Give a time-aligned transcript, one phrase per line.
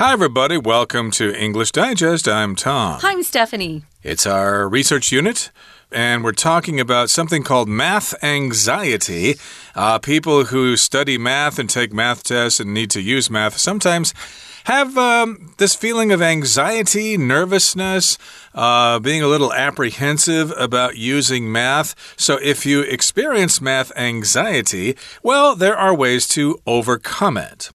[0.00, 0.56] Hi, everybody.
[0.56, 2.26] Welcome to English Digest.
[2.26, 3.00] I'm Tom.
[3.02, 3.82] Hi, I'm Stephanie.
[4.02, 5.50] It's our research unit
[5.92, 9.34] and we're talking about something called math anxiety.
[9.74, 14.14] Uh, people who study math and take math tests and need to use math sometimes
[14.64, 18.16] have um, this feeling of anxiety, nervousness,
[18.54, 21.94] uh, being a little apprehensive about using math.
[22.18, 27.70] So, if you experience math anxiety, well, there are ways to overcome it.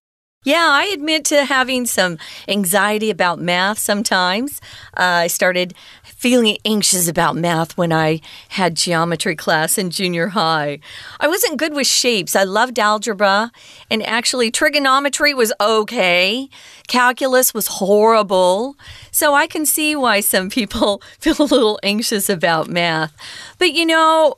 [0.46, 4.60] Yeah, I admit to having some anxiety about math sometimes.
[4.96, 8.20] Uh, I started feeling anxious about math when I
[8.50, 10.78] had geometry class in junior high.
[11.18, 12.36] I wasn't good with shapes.
[12.36, 13.50] I loved algebra,
[13.90, 16.48] and actually, trigonometry was okay.
[16.86, 18.76] Calculus was horrible.
[19.10, 23.12] So I can see why some people feel a little anxious about math.
[23.58, 24.36] But you know,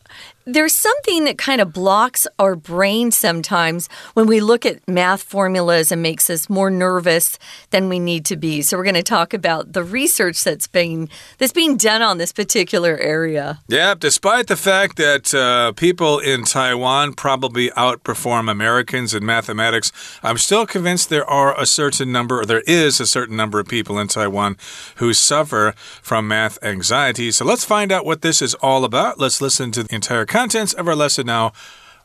[0.49, 5.93] there's something that kind of blocks our brain sometimes when we look at math formulas
[5.93, 7.39] and makes us more nervous
[7.69, 8.63] than we need to be.
[8.63, 12.33] So we're going to talk about the research that's being that's being done on this
[12.33, 13.61] particular area.
[13.69, 20.39] Yeah, despite the fact that uh, people in Taiwan probably outperform Americans in mathematics, I'm
[20.39, 23.99] still convinced there are a certain number, or there is a certain number of people
[23.99, 24.57] in Taiwan
[24.97, 27.31] who suffer from math anxiety.
[27.33, 29.19] So let's find out what this is all about.
[29.19, 31.53] Let's listen to the entire contents of our lesson now.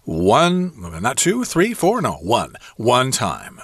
[0.06, 2.56] One, not two, three, four, no, one.
[2.78, 3.62] One time.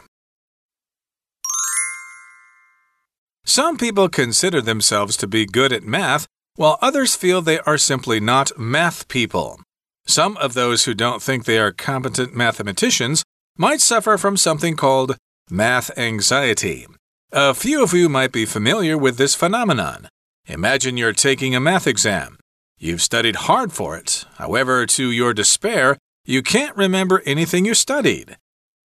[3.43, 8.19] Some people consider themselves to be good at math, while others feel they are simply
[8.19, 9.59] not math people.
[10.05, 13.23] Some of those who don't think they are competent mathematicians
[13.57, 15.17] might suffer from something called
[15.49, 16.85] math anxiety.
[17.31, 20.09] A few of you might be familiar with this phenomenon.
[20.45, 22.37] Imagine you're taking a math exam.
[22.81, 24.23] You've studied hard for it.
[24.37, 28.37] However, to your despair, you can't remember anything you studied.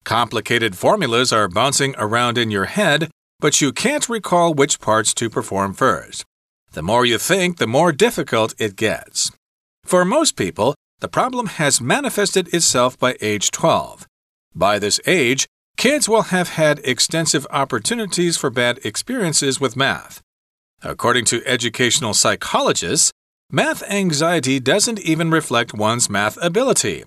[0.05, 5.31] Complicated formulas are bouncing around in your head, but you can't recall which parts to
[5.31, 6.25] perform first.
[6.73, 9.31] The more you think, the more difficult it gets.
[9.85, 14.09] For most people, the problem has manifested itself by age 12.
[14.57, 20.21] By this age, kids will have had extensive opportunities for bad experiences with math.
[20.83, 23.13] According to educational psychologists,
[23.51, 27.05] Math anxiety doesn't even reflect one's math ability.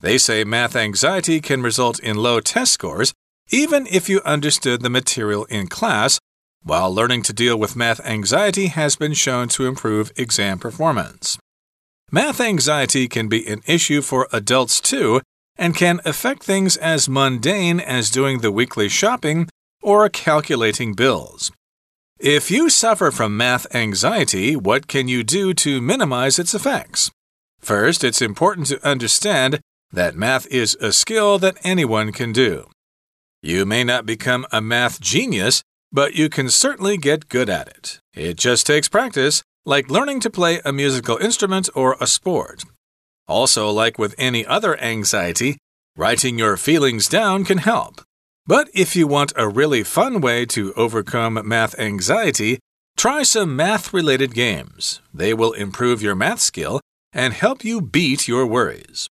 [0.00, 3.12] They say math anxiety can result in low test scores
[3.50, 6.18] even if you understood the material in class,
[6.62, 11.38] while learning to deal with math anxiety has been shown to improve exam performance.
[12.10, 15.20] Math anxiety can be an issue for adults too
[15.56, 19.48] and can affect things as mundane as doing the weekly shopping
[19.82, 21.50] or calculating bills.
[22.22, 27.10] If you suffer from math anxiety, what can you do to minimize its effects?
[27.58, 29.58] First, it's important to understand
[29.90, 32.70] that math is a skill that anyone can do.
[33.42, 37.98] You may not become a math genius, but you can certainly get good at it.
[38.14, 42.62] It just takes practice, like learning to play a musical instrument or a sport.
[43.26, 45.58] Also, like with any other anxiety,
[45.96, 48.00] writing your feelings down can help.
[48.46, 52.58] But if you want a really fun way to overcome math anxiety,
[52.96, 55.00] try some math related games.
[55.14, 56.80] They will improve your math skill
[57.12, 59.08] and help you beat your worries.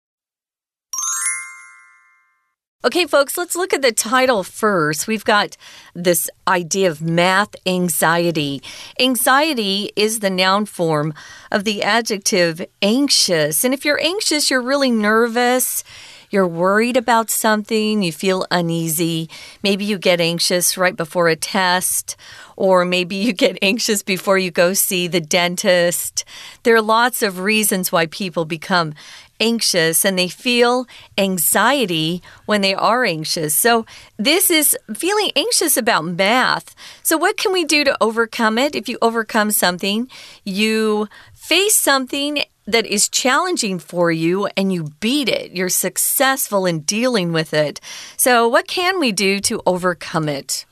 [2.83, 5.05] Okay, folks, let's look at the title first.
[5.05, 5.57] We've got
[5.93, 8.63] this idea of math anxiety.
[8.97, 11.13] Anxiety is the noun form
[11.51, 13.65] of the adjective anxious.
[13.65, 15.83] And if you're anxious, you're really nervous
[16.29, 19.29] you're worried about something, you feel uneasy.
[19.63, 22.15] Maybe you get anxious right before a test,
[22.55, 26.25] or maybe you get anxious before you go see the dentist.
[26.63, 28.93] There are lots of reasons why people become
[29.39, 30.85] anxious and they feel
[31.17, 33.55] anxiety when they are anxious.
[33.55, 33.85] So,
[34.17, 36.75] this is feeling anxious about math.
[37.03, 38.75] So, what can we do to overcome it?
[38.75, 40.09] If you overcome something,
[40.43, 45.51] you face something that is challenging for you and you beat it.
[45.51, 47.79] You're successful in dealing with it.
[48.17, 50.65] So, what can we do to overcome it?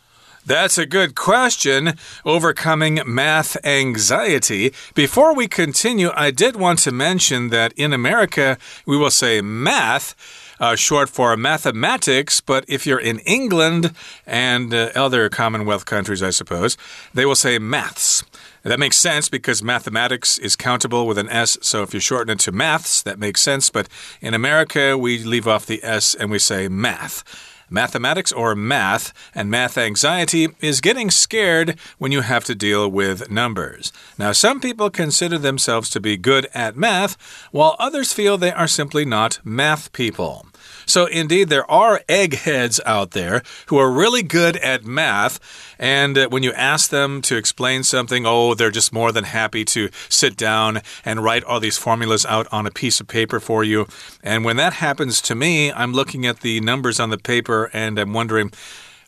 [0.47, 1.95] That's a good question.
[2.23, 4.73] Overcoming math anxiety.
[4.95, 10.15] Before we continue, I did want to mention that in America, we will say math.
[10.59, 13.93] Uh, short for mathematics, but if you're in England
[14.25, 16.77] and uh, other Commonwealth countries, I suppose,
[17.13, 18.23] they will say maths.
[18.63, 21.57] That makes sense because mathematics is countable with an S.
[21.61, 23.69] So if you shorten it to maths, that makes sense.
[23.69, 23.87] But
[24.19, 27.23] in America, we leave off the S and we say math.
[27.69, 33.29] Mathematics or math and math anxiety is getting scared when you have to deal with
[33.29, 33.91] numbers.
[34.17, 37.17] Now, some people consider themselves to be good at math,
[37.51, 40.46] while others feel they are simply not math people.
[40.87, 45.39] So, indeed, there are eggheads out there who are really good at math.
[45.77, 49.63] And uh, when you ask them to explain something, oh, they're just more than happy
[49.65, 53.63] to sit down and write all these formulas out on a piece of paper for
[53.63, 53.85] you.
[54.23, 57.99] And when that happens to me, I'm looking at the numbers on the paper and
[57.99, 58.51] I'm wondering,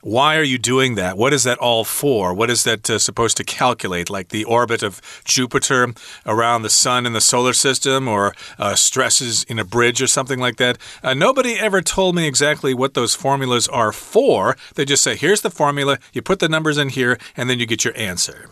[0.02, 1.18] why are you doing that?
[1.18, 2.34] What is that all for?
[2.34, 4.10] What is that uh, supposed to calculate?
[4.10, 5.94] Like the orbit of Jupiter
[6.26, 10.40] around the sun in the solar system or uh, stresses in a bridge or something
[10.40, 10.78] like that?
[11.04, 14.56] Uh, nobody ever told me exactly what those formulas are for.
[14.76, 17.66] They just say, here's the formula, you put the numbers in here, and then you
[17.66, 18.50] get your answer.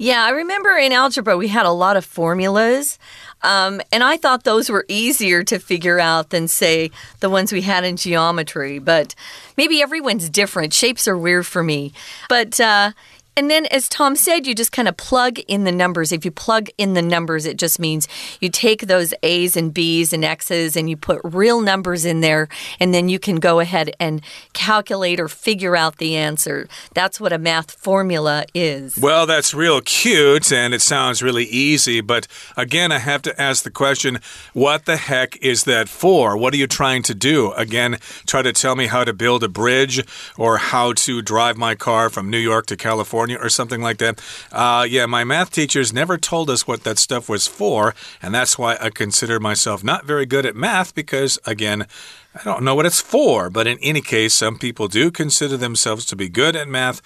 [0.00, 3.00] Yeah, I remember in algebra we had a lot of formulas.
[3.42, 6.90] Um, and I thought those were easier to figure out than, say,
[7.20, 8.78] the ones we had in geometry.
[8.78, 9.14] But
[9.56, 10.74] maybe everyone's different.
[10.74, 11.92] Shapes are weird for me.
[12.28, 12.92] But, uh,
[13.38, 16.10] and then, as Tom said, you just kind of plug in the numbers.
[16.10, 18.08] If you plug in the numbers, it just means
[18.40, 22.48] you take those A's and B's and X's and you put real numbers in there,
[22.80, 24.22] and then you can go ahead and
[24.54, 26.66] calculate or figure out the answer.
[26.94, 28.98] That's what a math formula is.
[28.98, 32.26] Well, that's real cute and it sounds really easy, but
[32.56, 34.18] again, I have to ask the question
[34.52, 36.36] what the heck is that for?
[36.36, 37.52] What are you trying to do?
[37.52, 40.04] Again, try to tell me how to build a bridge
[40.36, 43.98] or how to drive my car from New York to California California or something like
[43.98, 44.20] that.
[44.52, 48.58] Uh, yeah, my math teachers never told us what that stuff was for, and that's
[48.58, 51.86] why I consider myself not very good at math because, again,
[52.34, 53.50] I don't know what it's for.
[53.50, 57.00] But in any case, some people do consider themselves to be good at math.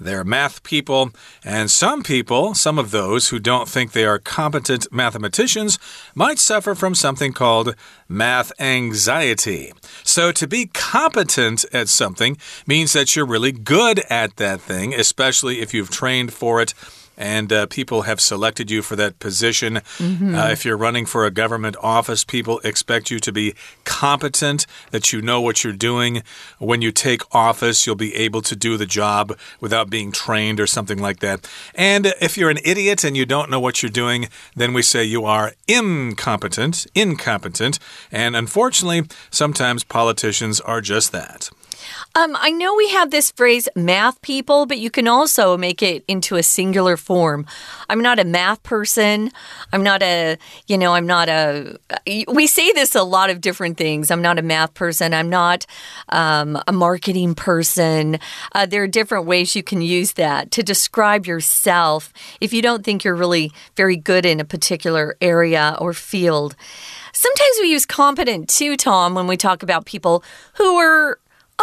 [0.00, 1.10] They're math people,
[1.44, 5.78] and some people, some of those who don't think they are competent mathematicians,
[6.14, 7.74] might suffer from something called
[8.08, 9.72] math anxiety.
[10.04, 12.36] So, to be competent at something
[12.66, 16.74] means that you're really good at that thing, especially if you've trained for it
[17.18, 19.80] and uh, people have selected you for that position.
[19.98, 20.34] Mm -hmm.
[20.34, 23.54] uh, if you're running for a government office, people expect you to be
[23.84, 26.22] competent, that you know what you're doing.
[26.58, 30.66] When you take office, you'll be able to do the job without being trained or
[30.66, 31.48] something like that.
[31.74, 35.04] And if you're an idiot and you don't know what you're doing, then we say
[35.04, 37.78] you are incompetent, incompetent.
[38.12, 41.50] And unfortunately, sometimes politicians are just that.
[42.14, 46.04] Um, I know we have this phrase math people, but you can also make it
[46.08, 47.46] into a singular form.
[47.88, 49.30] I'm not a math person.
[49.72, 50.36] I'm not a,
[50.66, 51.76] you know, I'm not a.
[52.26, 54.10] We say this a lot of different things.
[54.10, 55.14] I'm not a math person.
[55.14, 55.66] I'm not
[56.08, 58.18] um, a marketing person.
[58.52, 62.84] Uh, there are different ways you can use that to describe yourself if you don't
[62.84, 66.56] think you're really very good in a particular area or field.
[67.12, 70.22] Sometimes we use competent too, Tom, when we talk about people
[70.54, 71.18] who are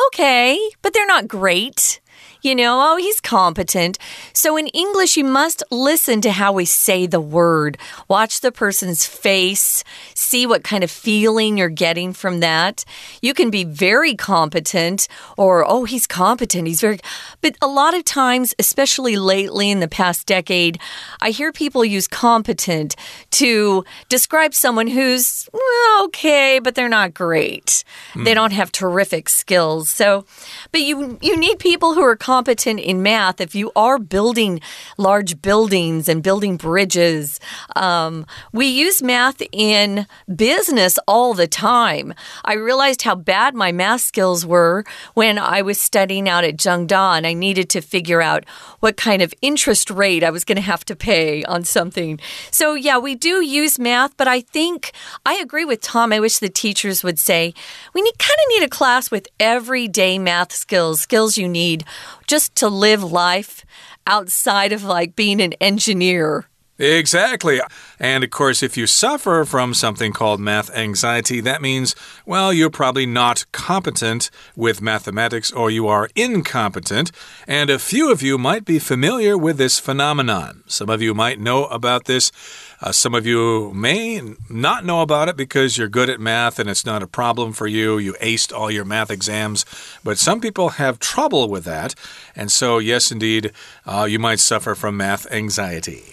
[0.08, 2.00] okay, but they're not great.
[2.46, 3.98] You know, oh, he's competent.
[4.32, 7.76] So in English, you must listen to how we say the word.
[8.08, 9.84] Watch the person's face,
[10.14, 12.86] see what kind of feeling you're getting from that.
[13.20, 15.08] You can be very competent,
[15.38, 16.68] or, oh, he's competent.
[16.68, 17.00] He's very.
[17.42, 20.78] But a lot of times, especially lately in the past decade,
[21.22, 22.96] I hear people use competent
[23.32, 27.84] to describe someone who's well, okay, but they're not great.
[28.14, 28.24] Mm.
[28.24, 28.36] They hmm.
[28.36, 29.90] don't have terrific skills.
[29.90, 30.26] So,
[30.72, 34.60] but you you need people who are competent competent in math, if you are building
[34.98, 37.40] large buildings and building bridges,
[37.78, 40.06] um, we use math in
[40.36, 42.14] business all the time.
[42.44, 44.84] I realized how bad my math skills were
[45.14, 48.44] when I was studying out at Zhengda and I needed to figure out
[48.82, 52.20] what kind of interest rate I was going to have to pay on something.
[52.52, 54.92] So, yeah, we do use math, but I think
[55.26, 56.12] I agree with Tom.
[56.12, 57.54] I wish the teachers would say
[57.94, 61.86] we need, kind of need a class with everyday math skills, skills you need
[62.28, 63.66] just to live life
[64.08, 66.48] outside of like being an engineer.
[66.78, 67.62] Exactly.
[68.00, 72.70] And of course, if you suffer from something called math anxiety, that means, well, you're
[72.70, 77.14] probably not competent with mathematics or you are incompetent.
[77.48, 80.64] And a few of you might be familiar with this phenomenon.
[80.68, 82.34] Some of you might know about this.
[82.82, 86.70] Uh, some of you may not know about it because you're good at math and
[86.70, 87.98] it's not a problem for you.
[87.98, 89.66] You aced all your math exams.
[90.04, 91.96] But some people have trouble with that.
[92.36, 93.54] And so, yes, indeed,
[93.86, 96.04] uh, you might suffer from math anxiety.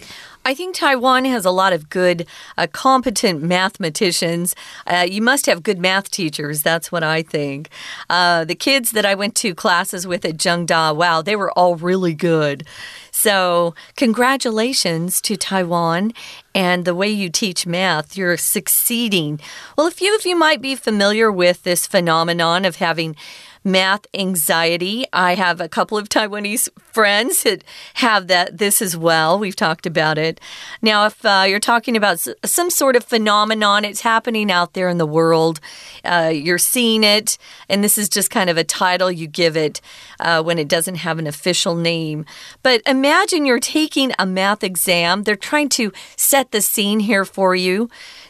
[0.44, 2.26] I think Taiwan has a lot of good,
[2.58, 4.56] uh, competent mathematicians.
[4.86, 6.62] Uh, you must have good math teachers.
[6.62, 7.68] That's what I think.
[8.10, 11.76] Uh, the kids that I went to classes with at Zhengda, wow, they were all
[11.76, 12.66] really good.
[13.12, 16.12] So, congratulations to Taiwan
[16.54, 18.16] and the way you teach math.
[18.16, 19.38] You're succeeding.
[19.76, 23.14] Well, a few of you might be familiar with this phenomenon of having
[23.64, 25.06] math anxiety.
[25.12, 27.64] I have a couple of Taiwanese friends that
[27.94, 29.38] have that this as well.
[29.38, 30.40] We've talked about it.
[30.80, 34.98] Now, if uh, you're talking about some sort of phenomenon, it's happening out there in
[34.98, 35.60] the world.
[36.04, 37.38] Uh, you're seeing it,
[37.68, 39.80] and this is just kind of a title you give it
[40.20, 42.24] uh, when it doesn't have an official name.
[42.62, 45.22] But imagine you're taking a math exam.
[45.22, 47.88] They're trying to set the scene here for you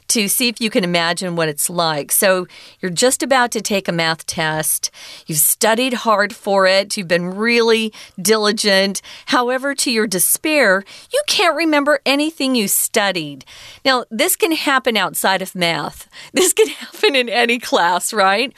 [0.08, 2.12] to see if you can imagine what it's like.
[2.12, 2.46] So
[2.80, 4.90] you're just about to take a math test.
[5.26, 6.96] You've studied hard for it.
[6.96, 9.02] You've been really diligent.
[9.26, 13.44] However, to your despair, you can't remember anything you studied.
[13.84, 16.08] Now, this can happen outside of math.
[16.32, 18.52] This can happen in any class, right?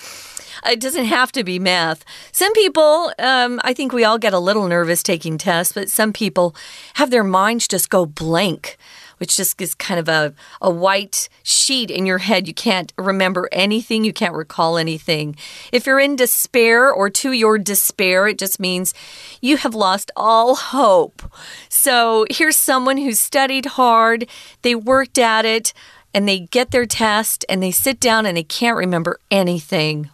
[0.65, 2.05] It doesn't have to be math.
[2.33, 6.13] Some people, um, I think we all get a little nervous taking tests, but some
[6.13, 6.55] people
[6.95, 8.79] have their minds just go blank
[9.25, 12.47] which just is kind of a, a white sheet in your head.
[12.47, 15.35] You can't remember anything, you can't recall anything.
[15.73, 18.93] If you're in despair or to your despair, it just means
[19.41, 21.23] you have lost all hope.
[21.71, 24.29] So here's someone who studied hard,
[24.61, 25.73] they worked at it,
[26.13, 30.11] and they get their test and they sit down and they can't remember anything.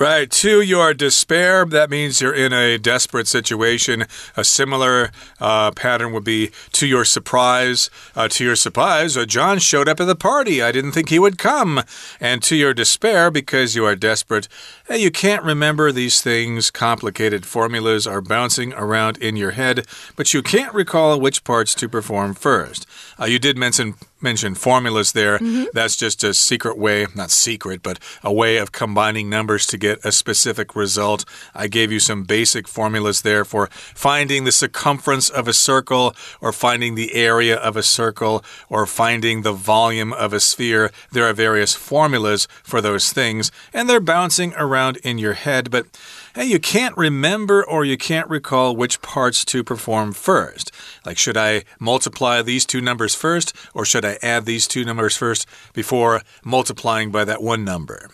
[0.00, 0.30] Right.
[0.30, 4.06] To your despair, that means you're in a desperate situation.
[4.34, 7.90] A similar uh, pattern would be to your surprise.
[8.16, 10.62] Uh, to your surprise, uh, John showed up at the party.
[10.62, 11.82] I didn't think he would come.
[12.18, 14.48] And to your despair, because you are desperate,
[14.88, 16.70] you can't remember these things.
[16.70, 21.90] Complicated formulas are bouncing around in your head, but you can't recall which parts to
[21.90, 22.86] perform first.
[23.20, 25.38] Uh, you did mention mention formulas there.
[25.38, 25.66] Mm -hmm.
[25.72, 30.04] That's just a secret way, not secret, but a way of combining numbers to get
[30.04, 31.24] a specific result.
[31.54, 36.52] I gave you some basic formulas there for finding the circumference of a circle, or
[36.52, 40.90] finding the area of a circle, or finding the volume of a sphere.
[41.12, 45.86] There are various formulas for those things, and they're bouncing around in your head, but
[46.34, 50.70] and you can't remember or you can't recall which parts to perform first.
[51.04, 55.16] Like, should I multiply these two numbers first, or should I add these two numbers
[55.16, 58.08] first before multiplying by that one number?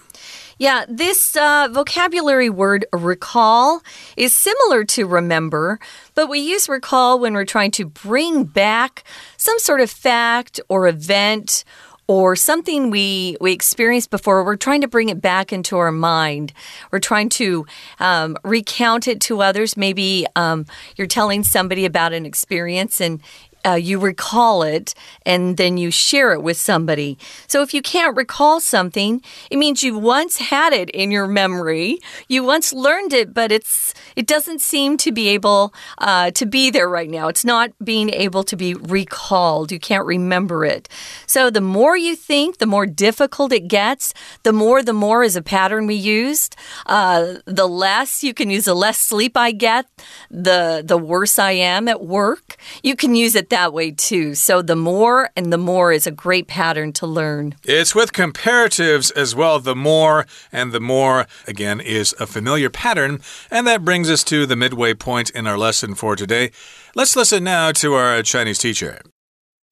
[0.58, 3.82] Yeah, this uh, vocabulary word recall
[4.16, 5.78] is similar to remember,
[6.14, 9.04] but we use recall when we're trying to bring back
[9.36, 11.64] some sort of fact or event
[12.06, 14.44] or something we we experienced before.
[14.44, 16.54] We're trying to bring it back into our mind.
[16.90, 17.66] We're trying to
[18.00, 19.76] um, recount it to others.
[19.76, 20.64] Maybe um,
[20.96, 23.20] you're telling somebody about an experience and
[23.66, 24.94] uh, you recall it
[25.24, 27.18] and then you share it with somebody.
[27.48, 31.98] So if you can't recall something, it means you once had it in your memory.
[32.28, 36.70] You once learned it, but it's it doesn't seem to be able uh, to be
[36.70, 37.28] there right now.
[37.28, 39.72] It's not being able to be recalled.
[39.72, 40.88] You can't remember it.
[41.26, 44.14] So the more you think, the more difficult it gets.
[44.42, 46.56] The more, the more is a pattern we used.
[46.86, 49.86] Uh, the less you can use, the less sleep I get,
[50.30, 52.56] the the worse I am at work.
[52.82, 54.35] You can use it that way too.
[54.35, 57.55] So the more and the more is a great pattern to learn.
[57.63, 59.59] It's with comparatives as well.
[59.59, 63.19] The more and the more, again, is a familiar pattern.
[63.49, 66.51] And that brings us to the midway point in our lesson for today.
[66.95, 69.01] Let's listen now to our Chinese teacher.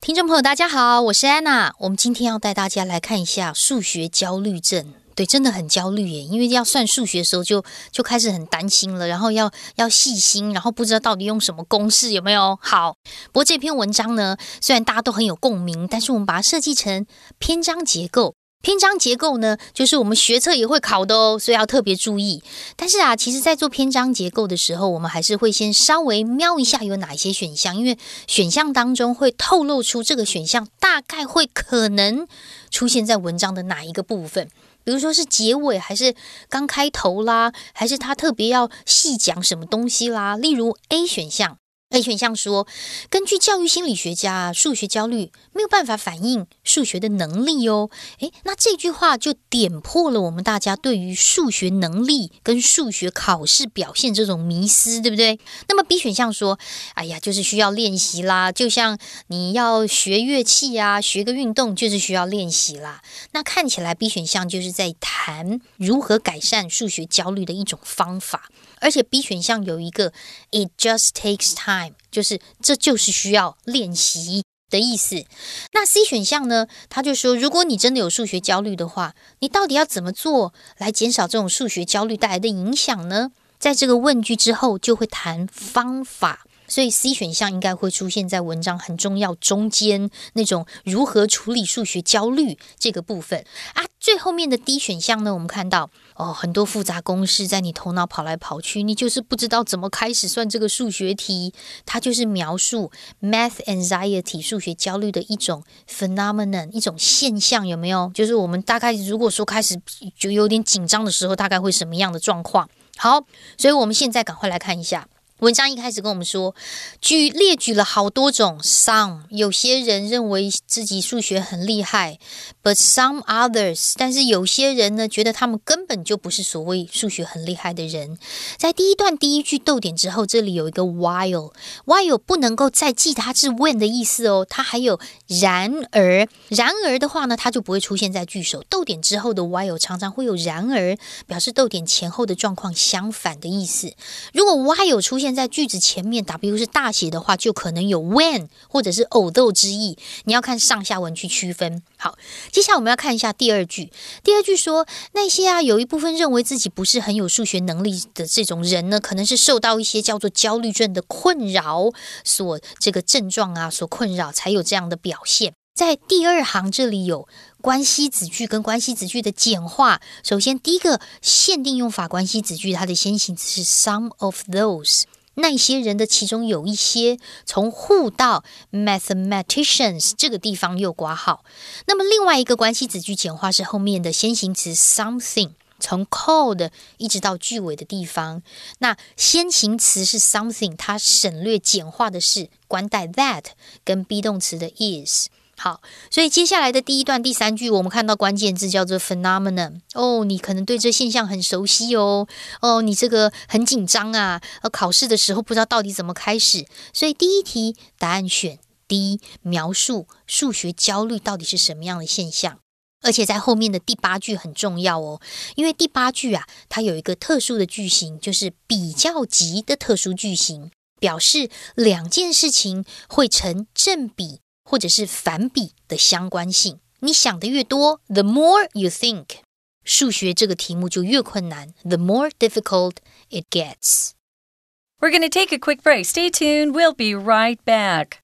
[0.01, 1.74] 听众朋友，大家好，我是安娜。
[1.80, 4.94] 我们今天要带大家来看一下数学焦虑症。
[5.14, 12.97] 对，真的很焦虑耶，因为要算数学的时候就就开始很担心了，然后要要细心，然后不知道到底用什么公式有没有好。
[13.26, 17.06] 不过这篇文章呢，虽然大家都很有共鸣，但是我们把它设计成
[17.38, 18.35] 篇章结构。
[18.62, 22.42] 篇章结构呢，就是我们学测也会考的哦，所以要特别注意。
[22.76, 32.26] 但是啊，其实，在做篇章结构的时候，我们还是会先稍微瞄一下有哪些选项，因为选项当中会透露出这个选项大概会可能
[32.71, 34.49] 出现在文章的哪一个部分。
[34.85, 36.14] 比如说是结尾，还是
[36.49, 40.37] 刚开头啦，还是他特别要细讲什么东西啦？
[40.37, 41.59] 例如 A 选项。
[41.91, 42.67] A 选项说，
[43.09, 47.88] 根据教育心理学家，数学焦虑没有办法反映数学的能力哦。
[48.19, 55.38] 诶，那这句话就点破了我们大家对于数学能力跟数学考试表现这种迷思，对不对？
[55.69, 56.59] 那么 B 选项说，
[56.95, 58.99] 哎呀，就是需要练习啦，就像
[59.29, 63.03] 你要学乐器啊，学个运动就是需要练习啦。
[63.31, 68.49] 那看起来 B 选项就是在谈如何改善数学焦虑的一种方法。
[68.85, 70.12] 而且 B 选项有一个
[70.50, 75.25] "It just takes time"，就是这就是需要练习的意思。
[75.73, 76.67] 那 C 选项呢？
[76.91, 83.33] 他就说，如果你真的有数学焦虑的话，你到底要怎么做来减少这种数学焦虑带来的影响呢？
[83.59, 86.45] 在这个问句之后，就会谈方法。
[86.75, 93.85] 所以 C 选项应该会出现在文章很重要中间那种如何处理数学焦虑这个部分啊。
[94.00, 101.54] 最后面的 D 选项呢，我们看到哦，很多复杂公式在你头脑跑来跑去，你就是不知道怎么开始算这个数学题。
[101.87, 102.90] 它就是描述
[103.23, 108.11] math anxiety 数学焦虑的一种 phenomenon 一种现象，有没有？
[108.12, 109.81] 就是我们大概如果说开始
[110.19, 112.69] 就有点紧张的时候，大概会什么样的状况？
[112.97, 113.21] 好，
[113.57, 115.07] 所以我们现在赶快来看一下。
[115.45, 116.55] 文章一开始跟我们说，
[117.03, 122.19] 举列举了好多种 some，有些人认为自己数学很厉害
[122.63, 128.19] ，but some others，但是有些人呢，觉得他们根本就不是所谓数学很厉害的人。
[128.57, 138.63] 在第一段第一句逗点之后，这里有一个 while，while 不能够再记它是 when 的意思哦，它还有然而，然而的话呢，它就不会出现在句首。
[138.71, 140.97] 逗点之后的 while 常常会有然而，
[141.27, 143.93] 表示逗点前后的状况相反的意思。
[144.33, 149.99] 如果 while 出现在句子前面，W 是大写的话，就可能有 when 或者是 although 之意。
[150.25, 151.83] 你要看上下文去区分。
[151.97, 152.17] 好，
[152.53, 153.91] 接下来我们要看一下第二句。
[154.23, 161.91] 第二句说，那些啊有一部分认为自己不是很有数学能力的这种人呢，可能是受到一些叫做焦虑症的困扰
[162.25, 165.55] 所这个症状啊所困扰，才有这样的表现。
[165.75, 167.26] 在第二行这里有
[167.61, 170.00] 关系子句跟关系子句的简化。
[170.23, 175.03] 首先，第一个限定用法关系子句，它的先行词是 some of those。
[175.35, 181.45] 那些人的其中有一些从护到 mathematicians 这个地方又挂号。
[181.87, 185.50] 那么另外一个关系子句简化是后面的先行词 something，
[185.81, 188.43] 从 called 一直到句尾的地方。
[188.79, 193.47] 那先行词是 something，它省略简化的是关带 that
[193.85, 195.29] 跟 be 动词的 is。
[195.57, 195.81] 好，
[196.11, 199.81] 所以接下来的第一段第三句，我们看到关键字叫做 phenomenon。
[199.95, 202.27] 哦，你可能对这现象很熟悉哦。
[202.61, 206.67] 哦，你这个很紧张啊，呃，考试的时候不知道到底怎么开始。
[206.93, 208.59] 所以第一题答案选
[208.89, 212.59] D，描述数学焦虑到底是什么样的现象。
[213.03, 215.21] 而且在后面的第八句很重要哦，
[215.57, 224.41] 因为第八句啊，它有一个特殊的句型，就是比较级的特殊句型，表示两件事情会成正比。
[224.63, 229.39] 或者是反比的相关性，你想的越多，the more you think，
[229.84, 232.98] 数学这个题目就越困难，the more difficult
[233.30, 236.06] it gets。We're going to take a quick break.
[236.06, 236.74] Stay tuned.
[236.74, 238.20] We'll be right back.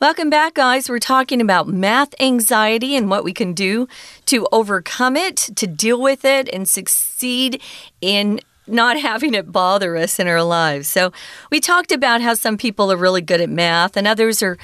[0.00, 0.88] Welcome back, guys.
[0.88, 3.88] We're talking about math anxiety and what we can do
[4.26, 7.60] to overcome it, to deal with it, and succeed
[8.00, 10.86] in not having it bother us in our lives.
[10.86, 11.10] So,
[11.50, 14.56] we talked about how some people are really good at math and others are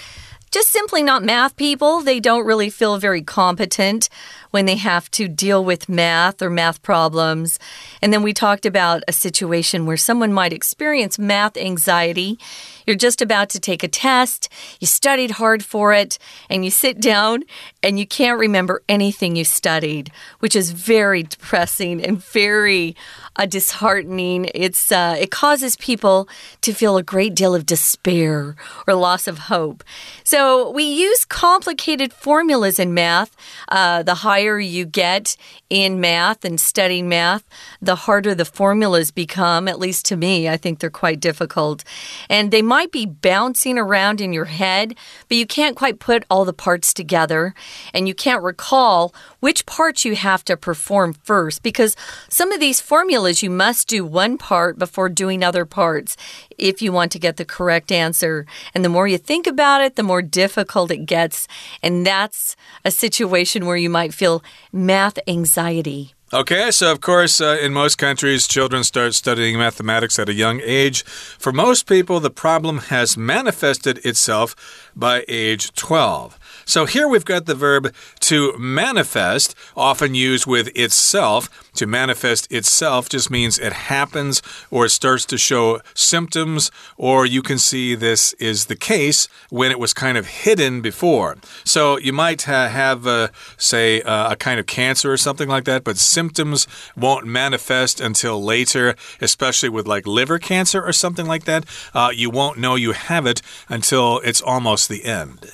[0.53, 2.01] just simply not math people.
[2.01, 4.09] They don't really feel very competent
[4.55, 7.59] when they have to deal with math or math problems.
[8.01, 12.39] And then we talked about a situation where someone might experience math anxiety.
[12.87, 17.01] You're just about to take a test, you studied hard for it, and you sit
[17.01, 17.43] down
[17.83, 22.95] and you can't remember anything you studied, which is very depressing and very
[23.37, 24.51] uh, disheartening.
[24.55, 26.29] It's uh, it causes people
[26.61, 28.55] to feel a great deal of despair
[28.87, 29.83] or loss of hope.
[30.23, 33.35] So we use complicated formulas in math.
[33.69, 35.37] Uh, the higher you get
[35.71, 37.45] in math and studying math,
[37.81, 39.69] the harder the formulas become.
[39.69, 41.85] At least to me, I think they're quite difficult,
[42.29, 44.95] and they might be bouncing around in your head,
[45.29, 47.55] but you can't quite put all the parts together,
[47.93, 51.95] and you can't recall which parts you have to perform first because
[52.31, 56.17] some of these formulas you must do one part before doing other parts
[56.57, 58.47] if you want to get the correct answer.
[58.75, 61.47] And the more you think about it, the more difficult it gets.
[61.83, 66.15] And that's a situation where you might feel math anxiety.
[66.33, 70.61] Okay, so of course, uh, in most countries, children start studying mathematics at a young
[70.65, 71.05] age.
[71.05, 74.57] For most people, the problem has manifested itself
[74.97, 76.39] by age 12.
[76.67, 81.51] So here we've got the verb to manifest, often used with itself.
[81.75, 87.43] To manifest itself just means it happens or it starts to show symptoms, or you
[87.43, 91.37] can see this is the case when it was kind of hidden before.
[91.65, 95.85] So you might ha have, say, uh, a kind of cancer or something like that,
[95.85, 101.65] but symptoms won't manifest until later, especially with like liver cancer or something like that.
[101.93, 105.51] Uh, you won't know you have it until it's almost the end.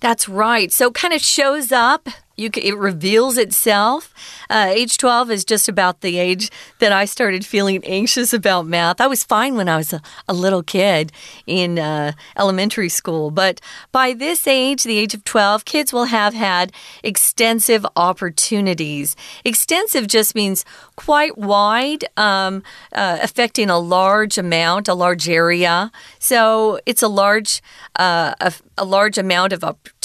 [0.00, 0.72] That's right.
[0.72, 4.12] So kind of shows up you it reveals itself.
[4.50, 9.00] Uh, age 12 is just about the age that I started feeling anxious about math.
[9.00, 11.12] I was fine when I was a, a little kid
[11.46, 13.60] in uh, elementary school, but
[13.92, 16.72] by this age, the age of 12, kids will have had
[17.02, 19.16] extensive opportunities.
[19.44, 20.64] Extensive just means
[20.96, 25.90] quite wide, um, uh, affecting a large amount, a large area.
[26.18, 27.62] So it's a large,
[27.98, 29.95] uh, a, a large amount of opportunities,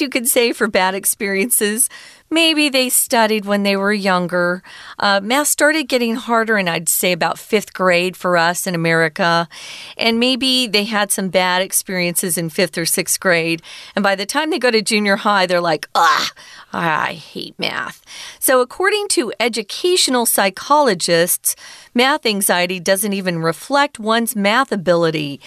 [0.00, 1.88] you could say, for bad experiences.
[2.34, 4.60] Maybe they studied when they were younger.
[4.98, 9.48] Uh, math started getting harder, and I'd say about fifth grade for us in America.
[9.96, 13.62] And maybe they had some bad experiences in fifth or sixth grade.
[13.94, 16.32] And by the time they go to junior high, they're like, ah,
[16.72, 18.04] I hate math.
[18.40, 21.54] So, according to educational psychologists,
[21.94, 25.40] math anxiety doesn't even reflect one's math ability.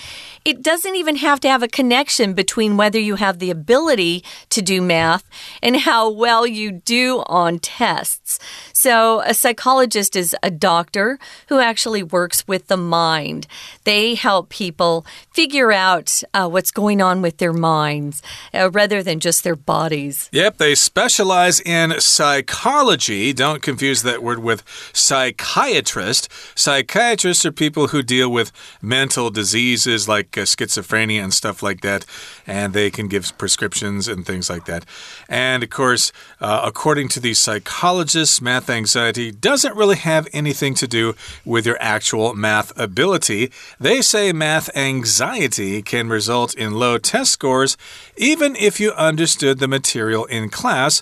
[0.45, 4.61] It doesn't even have to have a connection between whether you have the ability to
[4.61, 5.25] do math
[5.61, 8.39] and how well you do on tests.
[8.73, 13.47] So, a psychologist is a doctor who actually works with the mind.
[13.83, 18.21] They help people figure out uh, what's going on with their minds
[18.53, 20.29] uh, rather than just their bodies.
[20.31, 23.33] Yep, they specialize in psychology.
[23.33, 24.63] Don't confuse that word with
[24.93, 26.29] psychiatrist.
[26.55, 32.05] Psychiatrists are people who deal with mental diseases like uh, schizophrenia and stuff like that,
[32.45, 34.85] and they can give prescriptions and things like that.
[35.29, 36.11] And of course,
[36.41, 41.77] uh, according to these psychologists, math anxiety doesn't really have anything to do with your
[41.79, 43.49] actual math ability.
[43.79, 47.77] They say math anxiety can result in low test scores
[48.17, 51.01] even if you understood the material in class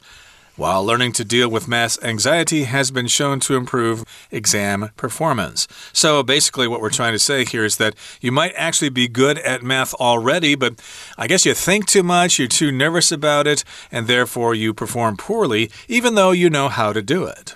[0.56, 5.68] while learning to deal with math anxiety has been shown to improve exam performance.
[5.94, 9.38] So basically, what we're trying to say here is that you might actually be good
[9.40, 10.82] at math already, but
[11.18, 15.18] I guess you think too much, you're too nervous about it, and therefore you perform
[15.18, 17.56] poorly, even though you know how to do it.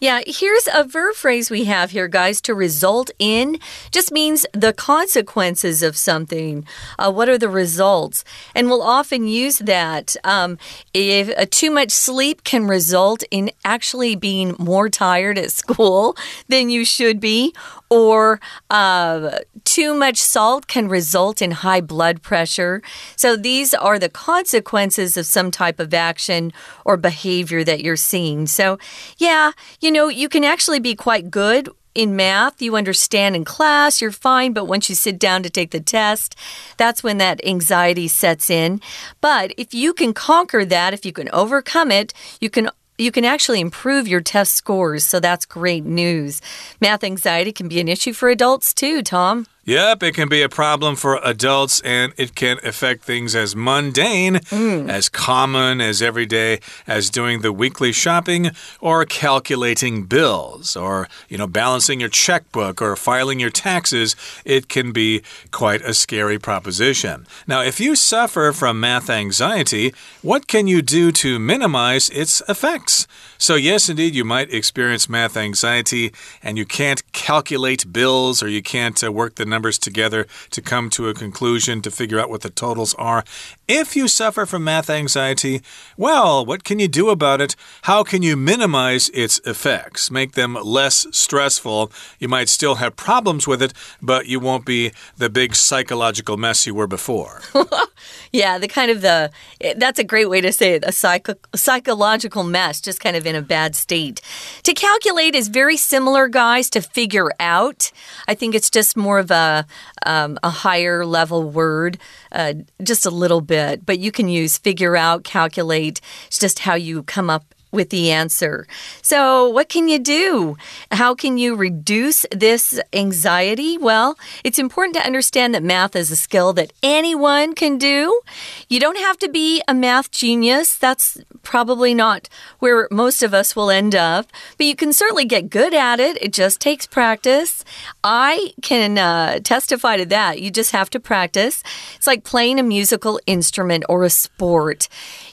[0.00, 2.40] Yeah, here's a verb phrase we have here, guys.
[2.42, 3.58] To result in
[3.90, 6.64] just means the consequences of something.
[6.98, 8.24] Uh, what are the results?
[8.54, 10.16] And we'll often use that.
[10.24, 10.56] Um,
[10.94, 16.16] if uh, too much sleep can result in actually being more tired at school
[16.48, 17.54] than you should be,
[17.90, 22.80] or uh, too much salt can result in high blood pressure.
[23.16, 26.52] So these are the consequences of some type of action
[26.84, 28.46] or behavior that you're seeing.
[28.46, 28.78] So,
[29.18, 34.00] yeah, you know, you can actually be quite good in math, you understand in class,
[34.00, 36.36] you're fine, but once you sit down to take the test,
[36.76, 38.80] that's when that anxiety sets in.
[39.20, 43.24] But if you can conquer that, if you can overcome it, you can you can
[43.24, 46.42] actually improve your test scores, so that's great news.
[46.82, 49.46] Math anxiety can be an issue for adults too, Tom.
[49.70, 54.34] Yep, it can be a problem for adults and it can affect things as mundane,
[54.50, 54.88] mm.
[54.88, 61.46] as common, as everyday as doing the weekly shopping or calculating bills or, you know,
[61.46, 64.16] balancing your checkbook or filing your taxes.
[64.44, 67.28] It can be quite a scary proposition.
[67.46, 73.06] Now, if you suffer from math anxiety, what can you do to minimize its effects?
[73.40, 78.60] So, yes, indeed, you might experience math anxiety and you can't calculate bills or you
[78.60, 82.42] can't uh, work the numbers together to come to a conclusion to figure out what
[82.42, 83.24] the totals are.
[83.72, 85.62] If you suffer from math anxiety,
[85.96, 87.54] well, what can you do about it?
[87.82, 90.10] How can you minimize its effects?
[90.10, 91.92] Make them less stressful.
[92.18, 96.66] You might still have problems with it, but you won't be the big psychological mess
[96.66, 97.42] you were before.
[98.32, 99.30] yeah, the kind of the
[99.76, 103.36] that's a great way to say it, a psycho psychological mess, just kind of in
[103.36, 104.20] a bad state.
[104.64, 107.92] To calculate is very similar, guys, to figure out.
[108.26, 109.64] I think it's just more of a,
[110.04, 111.98] um, a higher level word,
[112.32, 113.84] uh, just a little bit.
[113.84, 116.00] But you can use figure out, calculate.
[116.26, 118.66] It's just how you come up with the answer.
[119.02, 120.56] So, what can you do?
[120.90, 123.78] How can you reduce this anxiety?
[123.78, 128.20] Well, it's important to understand that math is a skill that anyone can do.
[128.68, 130.76] You don't have to be a math genius.
[130.76, 132.28] That's probably not
[132.58, 136.20] where most of us will end up, but you can certainly get good at it.
[136.22, 137.64] It just takes practice.
[138.02, 140.40] I can uh, testify to that.
[140.40, 141.62] You just have to practice.
[141.96, 144.88] It's like playing a musical instrument or a sport.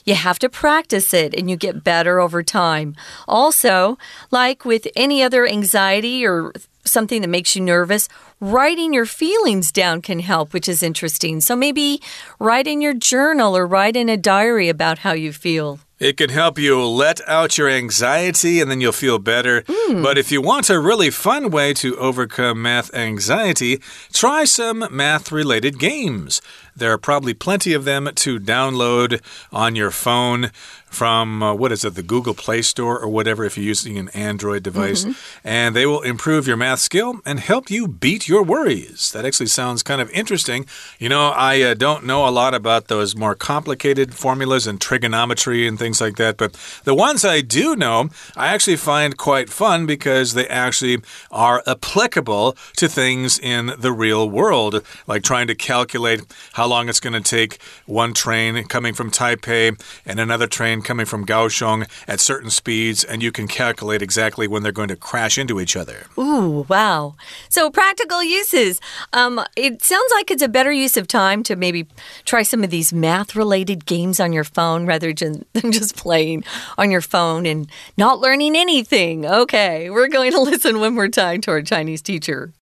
[0.08, 2.96] You have to practice it and you get better over time.
[3.28, 3.98] Also,
[4.30, 6.54] like with any other anxiety or
[6.86, 8.08] something that makes you nervous,
[8.40, 11.42] writing your feelings down can help, which is interesting.
[11.42, 12.00] So maybe
[12.38, 15.78] write in your journal or write in a diary about how you feel.
[15.98, 19.62] It can help you let out your anxiety and then you'll feel better.
[19.62, 20.02] Mm.
[20.02, 23.80] But if you want a really fun way to overcome math anxiety,
[24.12, 26.40] try some math related games.
[26.76, 29.20] There are probably plenty of them to download
[29.52, 30.52] on your phone
[30.88, 34.08] from uh, what is it, the Google Play Store or whatever, if you're using an
[34.10, 35.04] Android device.
[35.04, 35.16] Mm -hmm.
[35.44, 39.10] And they will improve your math skill and help you beat your worries.
[39.10, 40.66] That actually sounds kind of interesting.
[40.98, 45.68] You know, I uh, don't know a lot about those more complicated formulas and trigonometry
[45.68, 49.86] and things like that, but the ones I do know, I actually find quite fun
[49.86, 50.98] because they actually
[51.30, 56.20] are applicable to things in the real world, like trying to calculate
[56.52, 60.86] how long it's going to take one train coming from Taipei and another train train
[60.86, 64.96] coming from Kaohsiung at certain speeds, and you can calculate exactly when they're going to
[64.96, 66.06] crash into each other.
[66.18, 67.14] Ooh, wow.
[67.48, 68.80] So, practical uses.
[69.12, 71.86] Um, it sounds like it's a better use of time to maybe
[72.24, 75.12] try some of these math related games on your phone rather
[75.52, 76.44] than just playing
[76.76, 79.26] on your phone and not learning anything.
[79.26, 82.52] Okay, we're going to listen one more time to our Chinese teacher.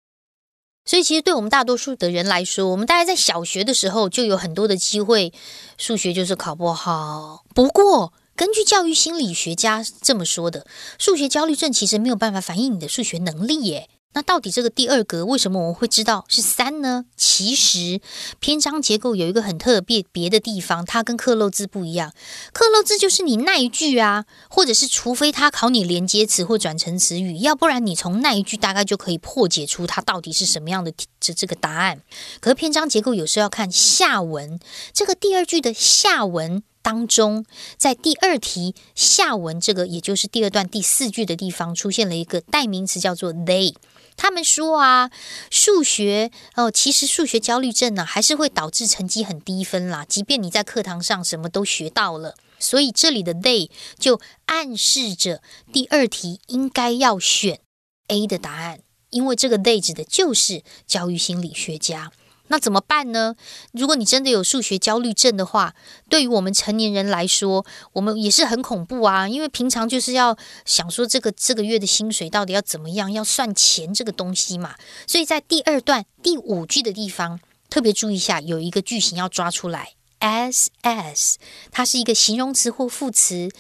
[0.87, 5.33] 所以，其实对我们大多数的人来说，我们大概在小学的时候就有很多的机会，
[5.77, 7.43] 数学就是考不好。
[7.53, 10.65] 不过，根据教育心理学家这么说的，
[10.97, 13.89] 数学焦虑症其实没有办法反映你的数学能力耶。
[14.17, 17.05] 那到底这个第二格为什么我们会知道是三呢？
[17.19, 18.01] 其实
[18.41, 22.15] 篇章结构有一个很特别别的地方，它跟克漏字不一样。
[22.55, 32.01] 克漏字就是你那一句啊，或者是除非它考你连接词或转成词语，要不然你从那一句大概就可以破解出它到底是什么样的这这个答案。
[32.41, 34.59] 可是篇章结构有时候要看下文，
[34.95, 37.45] 这个第二句的下文当中，
[37.77, 43.75] 在第二题下文这个也就是第二段第四句的地方出现了一个代名词，叫做 they。
[44.17, 45.11] 他们说啊，
[45.51, 50.05] 数学哦，其实数学焦虑症呢，还是会导致成绩很低分啦。
[50.09, 57.61] 即便你在课堂上什么都学到了，所以这里的 they 就暗示着第二题应该要选
[58.09, 62.13] A 的答案，因为这个 they 指的就是教育心理学家。
[62.49, 63.35] 那怎么办呢？
[63.73, 65.75] 如果你真的有数学焦虑症的话，
[66.09, 69.29] 对于我们成年人来说，我们也是很恐怖啊。
[69.29, 74.77] 因为平常就是要想说这个这个月的薪水到底要怎么样，要算钱这个东西嘛。
[75.07, 81.35] 所以在第二段第五句的地方，特别注意一下，有一个句型要抓出来，as as，
[81.73, 83.51] 它是一个形容词或副词，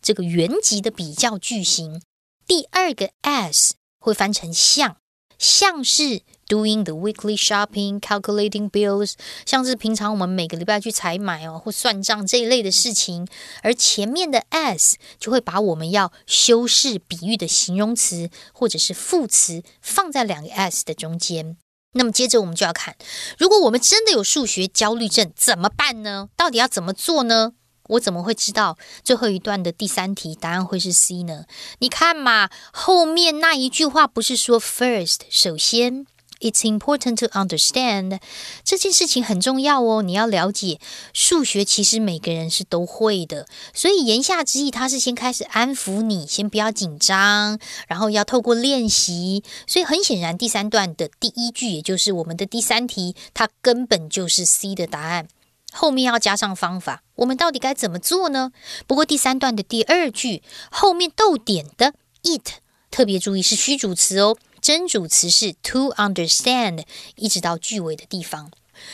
[0.00, 2.00] 这个原级的比较句型。
[2.46, 4.96] 第二个 as 会翻成像，
[5.38, 6.22] 像是。
[6.48, 9.12] Doing the weekly shopping, calculating bills，
[9.44, 13.28] 像是平常我们每个礼拜去采买哦或算账这一类的事情，
[13.62, 21.58] 而前面的 s 就会把我们要修饰比喻的形容词或者是副词放在两个 s 的中间。
[21.92, 22.96] 那么接着我们就要看，
[23.36, 26.30] 如果我们真的有数学焦虑症怎么办呢？
[26.34, 27.52] 到底要怎么做呢？
[27.88, 31.44] 我怎么会知道最后一段的第三题答案会是 C 呢？
[31.80, 36.06] 你看嘛，后面那一句话不是说 first 首先。
[36.40, 38.20] It's important to understand
[38.64, 40.02] 这件事情很重要哦。
[40.02, 40.78] 你要了解
[41.12, 43.46] 数学，其实每个人是都会的。
[43.74, 49.42] 所以言下之意，他是先开始安抚你，先不要紧张，然后要透过练习。
[49.66, 55.26] 所以很显然，第三段的第一句，也就是我们的第三题，它根本就是 C 的答案。
[55.72, 58.52] 后面要加上方法，我们到底该怎么做呢？
[58.86, 64.36] 不过第三段的第二句后面逗点的 it，特别注意是虚主词哦。
[64.68, 66.84] 真主词是 to understand，
[67.16, 68.50] 一直到句尾的地方，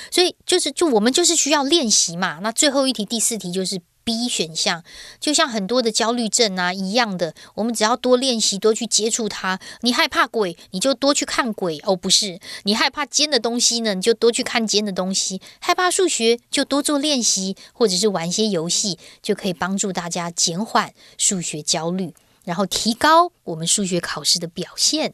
[0.08, 2.38] 所以就是就我们就是需要练习嘛。
[2.42, 4.84] 那最后一题第四题就是 B 选项，
[5.18, 9.58] 就像很多的焦虑症啊一样的，我们只要多练习，多去接触它。
[9.80, 12.38] 你害怕鬼，你就多去看鬼哦，不是？
[12.62, 15.40] 你害怕尖的东西呢，你就多去看尖的东西。
[15.58, 22.14] 害怕数学，就多做练习，或者是玩些游戏，就可以帮助大家减缓数学焦虑。
[22.45, 25.13] 然后提高我们数学考试的表现，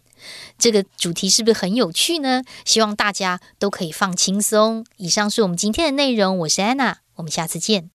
[0.57, 2.43] 这个主题是不是很有趣呢？
[2.63, 4.85] 希望大家都可以放轻松。
[4.97, 7.89] 以上是我们今天的内容，我是安娜，我们下次见。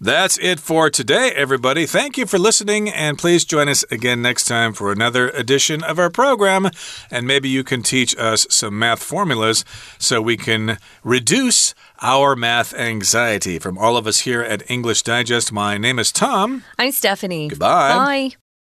[0.00, 1.86] That's it for today, everybody.
[1.86, 5.98] Thank you for listening, and please join us again next time for another edition of
[5.98, 6.70] our program.
[7.10, 9.64] And maybe you can teach us some math formulas
[9.98, 13.58] so we can reduce our math anxiety.
[13.58, 16.64] From all of us here at English Digest, my name is Tom.
[16.76, 17.48] I'm Stephanie.
[17.48, 17.94] Goodbye.
[17.94, 18.36] Bye.